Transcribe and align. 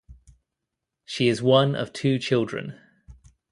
She 1.05 1.27
is 1.27 1.43
one 1.43 1.75
of 1.75 1.93
two 1.93 2.17
children. 2.17 2.75